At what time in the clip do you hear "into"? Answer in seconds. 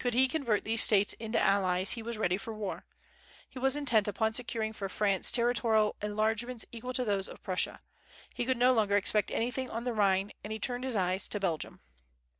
1.20-1.38